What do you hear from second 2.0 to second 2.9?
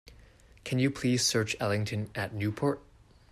at Newport?